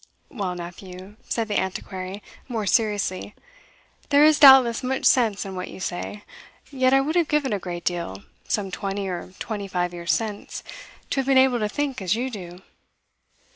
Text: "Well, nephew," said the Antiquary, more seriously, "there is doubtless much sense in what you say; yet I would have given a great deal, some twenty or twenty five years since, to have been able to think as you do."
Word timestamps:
"Well, 0.29 0.55
nephew," 0.55 1.15
said 1.29 1.47
the 1.47 1.59
Antiquary, 1.59 2.23
more 2.47 2.65
seriously, 2.65 3.35
"there 4.09 4.23
is 4.25 4.39
doubtless 4.39 4.81
much 4.81 5.05
sense 5.05 5.45
in 5.45 5.55
what 5.55 5.67
you 5.67 5.79
say; 5.79 6.23
yet 6.71 6.91
I 6.91 6.99
would 6.99 7.15
have 7.15 7.27
given 7.27 7.53
a 7.53 7.59
great 7.59 7.85
deal, 7.85 8.23
some 8.47 8.71
twenty 8.71 9.07
or 9.07 9.33
twenty 9.37 9.67
five 9.67 9.93
years 9.93 10.11
since, 10.11 10.63
to 11.11 11.19
have 11.19 11.27
been 11.27 11.37
able 11.37 11.59
to 11.59 11.69
think 11.69 12.01
as 12.01 12.15
you 12.15 12.31
do." 12.31 12.63